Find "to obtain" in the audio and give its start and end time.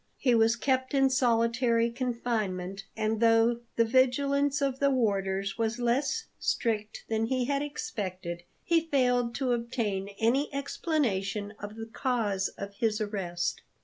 9.35-10.07